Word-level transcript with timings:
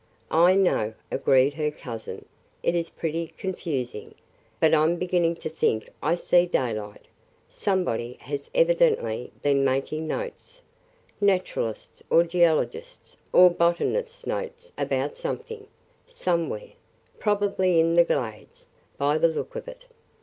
"I 0.33 0.55
know," 0.55 0.95
agreed 1.11 1.53
her 1.53 1.69
cousin, 1.69 2.25
"it 2.63 2.73
is 2.73 2.89
pretty 2.89 3.27
confusing, 3.37 4.15
but 4.59 4.73
I 4.73 4.81
'm 4.83 4.95
beginning 4.95 5.35
to 5.35 5.47
think 5.47 5.91
I 6.01 6.15
see 6.15 6.47
daylight. 6.47 7.05
Somebody 7.51 8.13
has 8.21 8.49
evidently 8.55 9.31
been 9.43 9.63
making 9.63 10.07
notes– 10.07 10.63
Naturalist's 11.21 12.01
or 12.09 12.23
geologist's 12.23 13.15
or 13.31 13.51
botanist's 13.51 14.25
notes 14.25 14.71
about 14.75 15.17
something, 15.17 15.67
somewhere– 16.07 16.71
probably 17.19 17.79
in 17.79 17.93
the 17.93 18.03
Glades, 18.03 18.65
by 18.97 19.19
the 19.19 19.27
look 19.27 19.55
of 19.55 19.67
it. 19.67 19.85